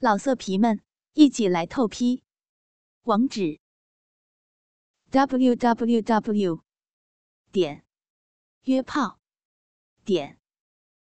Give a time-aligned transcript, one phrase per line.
[0.00, 0.80] 老色皮们，
[1.14, 2.22] 一起来透批！
[3.02, 3.58] 网址
[5.10, 6.62] ：w w w
[7.50, 7.84] 点
[8.62, 9.18] 约炮
[10.04, 10.38] 点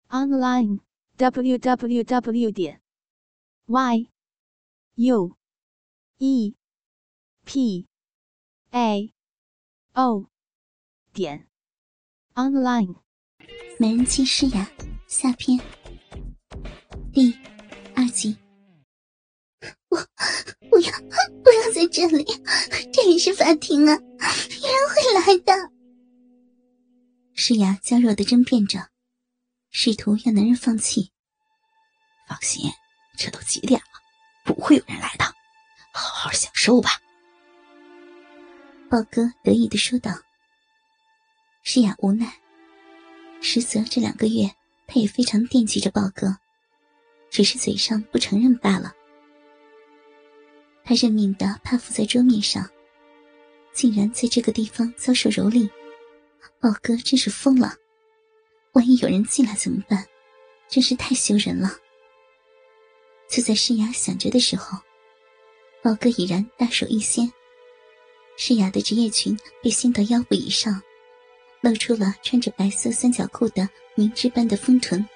[0.07, 0.79] online
[1.17, 2.81] w w w 点
[3.67, 4.10] y
[4.96, 5.38] u
[6.18, 6.56] e
[7.46, 7.88] p
[8.71, 9.14] a
[9.94, 10.32] o
[11.14, 11.48] 点
[12.34, 12.96] online。
[13.78, 14.68] 美人计诗雅
[15.08, 15.60] 下篇
[17.14, 17.38] 第
[17.94, 18.48] 二集。
[19.89, 19.98] 我
[20.70, 20.92] 不要
[21.43, 22.25] 不要在这里，
[22.93, 25.54] 这里是法庭啊，有人会来的。
[27.33, 28.89] 诗雅娇弱的争辩着，
[29.69, 31.11] 试图让男人放弃。
[32.28, 32.72] 放心，
[33.17, 33.88] 这都几点了，
[34.45, 35.25] 不会有人来的，
[35.94, 36.91] 好好享受吧。
[38.89, 40.11] 豹哥得意的说道。
[41.64, 42.39] 诗雅无奈，
[43.41, 44.50] 实则这两个月，
[44.88, 46.38] 他也非常惦记着豹哥，
[47.30, 48.94] 只是嘴上不承认罢了。
[50.89, 52.67] 他认命的趴伏在桌面上，
[53.72, 55.69] 竟然在这个地方遭受蹂躏，
[56.59, 57.75] 宝哥真是疯了！
[58.72, 60.03] 万一有人进来怎么办？
[60.67, 61.69] 真是太羞人了。
[63.30, 64.80] 就在诗雅想着的时候，
[65.83, 67.31] 宝哥已然大手一掀，
[68.35, 70.81] 诗雅的职业裙被掀到腰部以上，
[71.61, 75.08] 露出了穿着白色三角裤的明脂般的丰臀，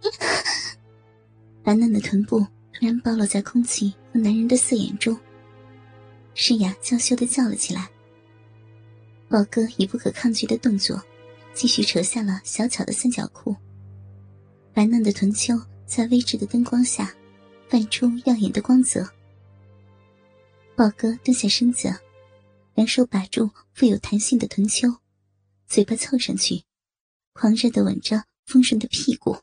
[1.62, 2.46] 白嫩的臀部。
[2.78, 5.18] 突然暴露在空气和男人的四眼中，
[6.32, 7.90] 诗雅娇羞的叫了起来。
[9.28, 11.02] 宝哥以不可抗拒的动作，
[11.52, 13.56] 继续扯下了小巧的三角裤，
[14.72, 17.12] 白嫩的臀丘在微制的灯光下，
[17.68, 19.04] 泛出耀眼的光泽。
[20.76, 21.92] 宝哥蹲下身子，
[22.76, 24.88] 两手把住富有弹性的臀丘，
[25.66, 26.62] 嘴巴凑上去，
[27.32, 29.36] 狂热的吻着丰润的屁股。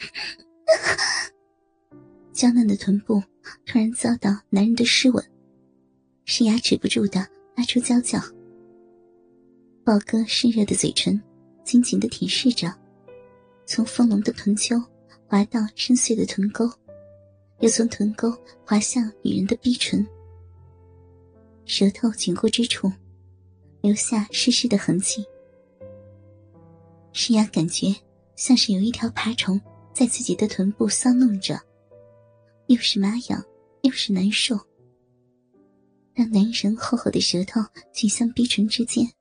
[2.32, 3.22] 娇嫩的臀部
[3.66, 5.22] 突然遭到男人的湿吻，
[6.24, 8.18] 诗雅止不住的发出娇叫。
[9.84, 11.20] 宝哥湿热的嘴唇
[11.64, 12.72] 紧紧的舔舐着，
[13.66, 14.80] 从丰隆的臀丘
[15.26, 16.70] 滑到深邃的臀沟，
[17.58, 18.32] 又从臀沟
[18.64, 20.06] 滑向女人的逼唇。
[21.64, 22.90] 舌头紧过之处，
[23.80, 25.24] 留下湿湿的痕迹。
[27.12, 27.94] 诗雅感觉
[28.36, 29.60] 像是有一条爬虫
[30.00, 31.60] 在自己的臀部搔弄着。
[32.68, 33.44] 又是麻痒，
[33.82, 34.58] 又是难受。
[36.14, 37.60] 让男人厚厚的舌头
[37.92, 39.12] 紧向逼唇之间，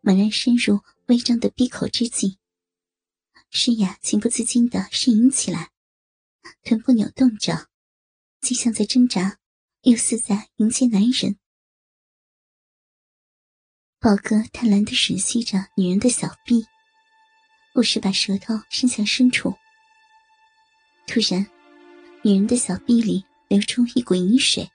[0.00, 2.40] 猛然深入微张的闭口之际，
[3.50, 5.70] 诗雅情不自禁的呻吟起来，
[6.64, 7.68] 臀部扭动着，
[8.40, 9.38] 既像在挣扎，
[9.82, 11.36] 又似在迎接男人。
[14.00, 16.66] 宝哥贪婪的吮吸着女人的小臂，
[17.72, 19.54] 不时把舌头伸向深处。
[21.10, 21.44] 突然。
[22.22, 24.70] 女人的小臂里流出一股淫水，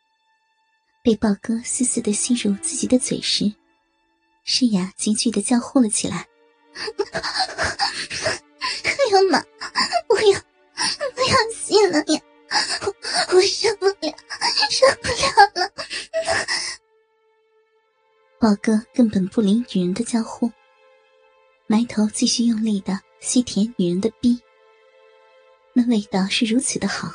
[1.03, 3.53] 被豹哥丝丝的吸入自己的嘴时，
[4.43, 6.27] 诗雅急剧的叫呼了起来
[8.83, 9.39] ：“哎呀妈，
[10.07, 10.39] 不要，
[11.13, 12.19] 不要吸了呀！
[13.31, 14.17] 我受不了，
[14.71, 15.21] 受不了
[15.53, 15.71] 了！”
[18.41, 20.51] 豹哥根本不理女人的叫呼，
[21.67, 24.41] 埋头继续用力的吸舔女人的逼，
[25.77, 27.13] 那味道是如此的好。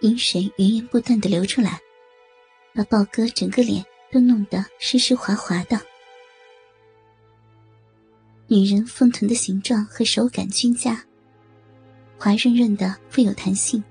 [0.00, 1.78] 阴水源源不断的流出来，
[2.74, 5.78] 把豹哥整个脸都弄得湿湿滑滑的。
[8.46, 11.04] 女人丰臀的形状和手感均佳，
[12.18, 13.84] 滑润润的，富有弹性，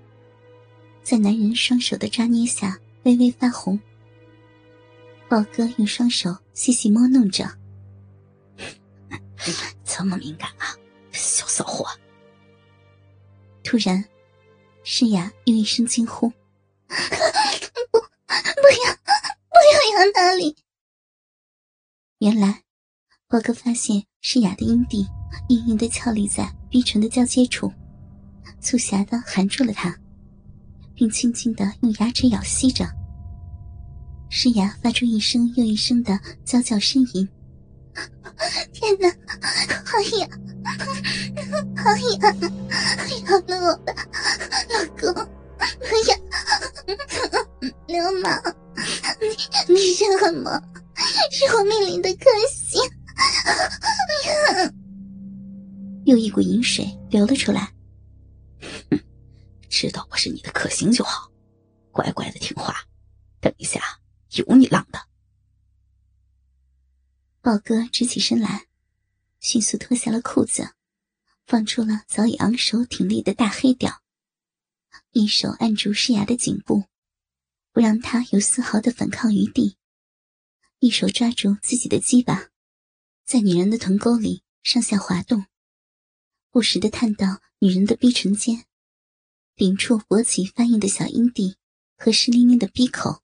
[1.04, 3.80] 在男人双手的抓捏下微微发红。
[5.30, 7.48] 豹哥用双手细细摸弄着，
[9.86, 10.76] 这么敏感啊，
[11.12, 11.88] 小骚货！
[13.74, 14.06] 突然。
[14.84, 16.30] 诗雅又一声惊呼
[16.88, 18.06] ：“不，不
[18.86, 18.94] 要，
[19.50, 20.56] 不要杨大力！”
[22.20, 22.62] 原来，
[23.28, 25.08] 豹哥发现诗雅的阴蒂
[25.50, 27.74] 硬硬的翘立在逼唇的交接处，
[28.62, 29.98] 促狭的含住了她，
[30.94, 32.86] 并轻轻的用牙齿咬吸着。
[34.30, 37.28] 诗雅发出一声又一声的娇叫呻吟
[38.74, 39.10] ：“天哪，
[39.86, 40.30] 好痒，
[41.78, 42.22] 好痒，
[43.28, 43.94] 咬了我吧！”
[44.70, 45.14] 老公，
[45.80, 46.12] 不要！
[47.88, 48.56] 流氓，
[49.22, 49.28] 你
[49.74, 50.52] 你是恶魔，
[51.32, 52.82] 是我命里的克星！
[56.06, 57.72] 又一股淫水流了出来。
[59.70, 61.32] 知道我是你的克星就好，
[61.92, 62.76] 乖乖的听话。
[63.40, 63.82] 等一下
[64.32, 65.00] 有你浪的。
[67.44, 68.68] 豹哥直起身来，
[69.42, 70.76] 迅速脱下了裤子，
[71.46, 74.02] 放出了早已昂首挺立的大黑屌，
[75.12, 76.86] 一手按住诗雅的颈部，
[77.74, 79.76] 不让她有丝毫的反抗余地；
[80.80, 82.48] 一手抓住自己的鸡巴，
[83.26, 85.46] 在女人的臀沟里上下滑动，
[86.50, 88.64] 不时的探到女人的逼唇间，
[89.58, 91.58] 顶触勃起发硬的小阴蒂
[91.98, 93.22] 和湿淋淋的逼口。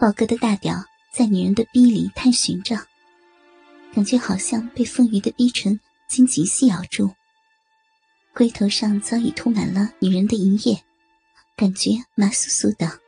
[0.00, 2.76] 豹哥的大屌在女人的逼里探寻着。
[3.94, 5.78] 感觉好像被丰腴的逼唇
[6.08, 7.10] 紧紧吸咬住，
[8.34, 10.82] 龟头上早已涂满了女人的银液，
[11.56, 13.00] 感觉麻酥酥的。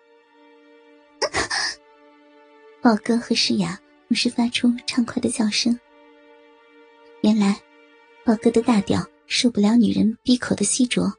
[2.82, 5.78] 宝哥和诗雅同时发出畅快的叫声。
[7.22, 7.60] 原来，
[8.24, 11.12] 宝哥的大屌受不了女人闭口的吸啄，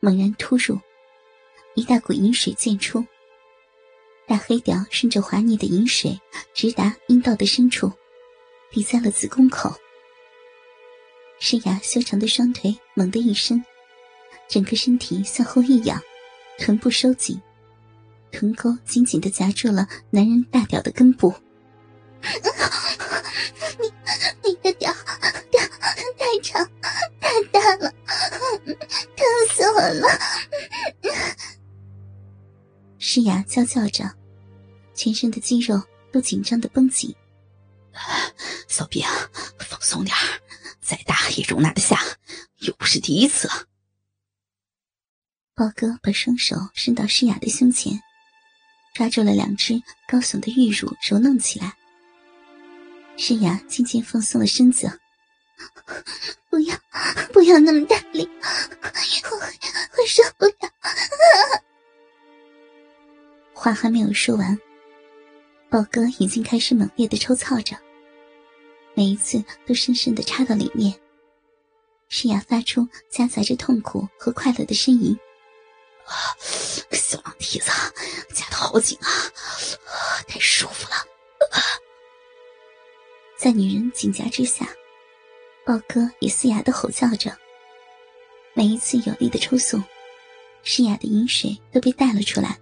[0.00, 0.78] 猛然突入，
[1.74, 3.04] 一大股银水溅出，
[4.28, 6.20] 大黑屌顺着滑腻的银水
[6.52, 7.90] 直达阴道的深处。
[8.70, 9.74] 抵在了子宫口，
[11.40, 13.64] 诗雅修长的双腿猛地一伸，
[14.46, 15.98] 整个身体向后一仰，
[16.58, 17.40] 臀部收紧，
[18.30, 21.34] 臀沟紧紧的夹住了男人大屌的根部。
[23.80, 23.90] 你
[24.44, 24.92] 你的屌
[25.50, 25.62] 屌
[26.18, 26.70] 太长
[27.18, 27.90] 太大了，
[29.16, 30.06] 疼死我了！
[32.98, 34.04] 诗雅娇叫着，
[34.94, 35.80] 全身的肌肉
[36.12, 37.14] 都紧张的绷紧。
[38.68, 39.04] 小兵，
[39.58, 40.14] 放松点
[40.80, 41.98] 再大也容纳得下，
[42.58, 43.48] 又不是第一次。
[45.54, 48.00] 豹哥把双手伸到诗雅的胸前，
[48.94, 51.76] 抓住了两只高耸的玉乳，揉弄起来。
[53.16, 55.00] 诗雅渐渐放松了身子，
[56.50, 56.76] 不要，
[57.32, 59.46] 不要那么大力，我会
[59.90, 60.72] 会受不了。
[63.58, 64.56] 话还没有说完，
[65.68, 67.76] 宝哥已经开始猛烈的抽操着。
[68.94, 70.94] 每一次都深深的插到里面，
[72.08, 75.12] 诗雅发出夹杂着痛苦和快乐的呻吟。
[76.04, 76.14] 啊，
[76.92, 77.68] 小狼蹄子
[78.32, 79.10] 夹的好紧啊，
[80.28, 80.94] 太舒服了。
[83.36, 84.68] 在女人紧夹之下，
[85.66, 87.36] 豹哥也嘶哑的吼叫着。
[88.54, 89.82] 每一次有力的抽送，
[90.62, 92.56] 诗雅的饮水都被带了出来，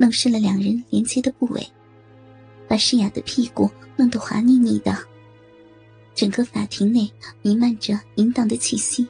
[0.00, 1.62] 弄湿了两人连接的部位，
[2.66, 4.96] 把诗雅的屁股弄得滑腻腻的。
[6.14, 7.12] 整个法庭内
[7.42, 9.06] 弥漫着淫荡的气息。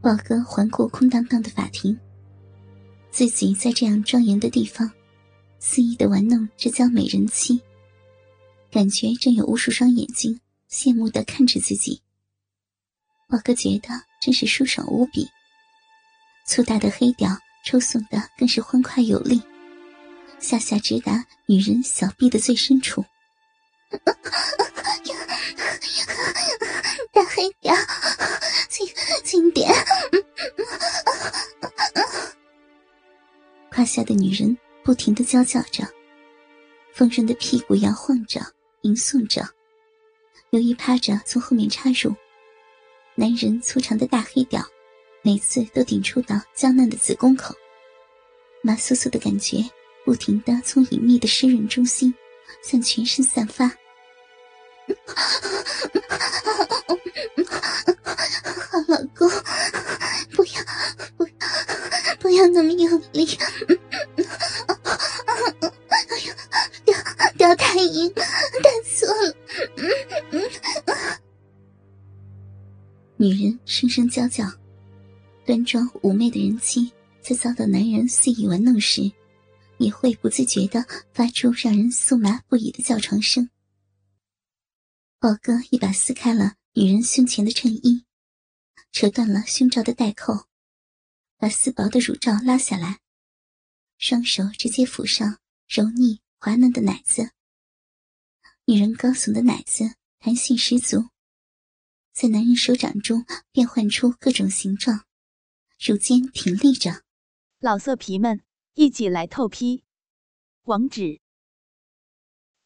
[0.00, 1.98] 宝哥环顾空荡荡的法庭，
[3.10, 4.88] 自己在这样庄严的地方，
[5.58, 7.60] 肆意的玩弄这娇美人妻，
[8.70, 10.40] 感觉正有无数双眼睛
[10.70, 12.00] 羡慕的看着自己。
[13.28, 13.88] 宝哥觉得
[14.22, 15.26] 真是舒爽无比，
[16.46, 19.42] 粗大的黑屌抽送的更是欢快有力，
[20.38, 23.04] 下下直达女人小臂的最深处。
[27.12, 27.74] 大黑屌，
[28.68, 28.86] 轻
[29.24, 29.72] 轻点。
[33.70, 35.84] 胯下的女人不停的娇叫着，
[36.92, 38.40] 丰润的屁股摇晃着，
[38.82, 39.42] 吟诵着。
[40.50, 42.14] 由于趴着从后面插入，
[43.14, 44.62] 男人粗长的大黑屌，
[45.26, 47.54] 每次都顶触到娇嫩的子宫口，
[48.60, 49.56] 麻酥酥的感觉
[50.04, 52.14] 不停的从隐秘的湿润中心
[52.62, 53.66] 向全身散发。
[58.70, 59.26] 好 老公，
[60.34, 60.52] 不要
[61.16, 61.32] 不要
[62.20, 63.26] 不要那么用力！
[65.88, 66.34] 哎呀，
[66.84, 66.94] 掉
[67.38, 68.22] 掉太硬，太
[68.82, 69.34] 粗了！
[73.16, 74.44] 女人声声娇叫，
[75.44, 79.12] 端庄妩媚的人妻在遭到男人肆意玩弄时，
[79.78, 83.50] 也会不自觉的发出让人酥麻不已的叫床声。
[85.18, 88.04] 宝哥一把撕开了女人胸前的衬衣，
[88.92, 90.46] 扯断了胸罩的带扣，
[91.36, 93.00] 把丝薄的乳罩拉下来，
[93.98, 97.30] 双手直接抚上柔腻滑嫩的奶子。
[98.66, 101.10] 女人高耸的奶子弹性十足，
[102.12, 105.04] 在男人手掌中变换出各种形状，
[105.86, 107.04] 如今挺立着。
[107.58, 109.84] 老色皮们，一起来透批！
[110.62, 111.20] 网址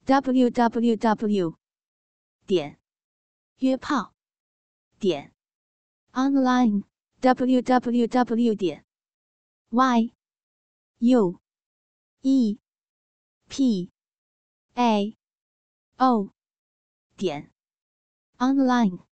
[0.04, 1.58] ：w w w.
[2.46, 2.78] 点
[3.56, 4.14] 约炮
[5.00, 5.34] 点
[6.12, 6.84] online
[7.18, 8.84] w w w 点
[9.70, 10.14] y
[10.98, 11.40] u
[12.20, 12.60] e
[13.48, 13.90] p
[14.74, 15.18] a
[15.96, 16.32] o
[17.16, 17.52] 点
[18.38, 19.07] online。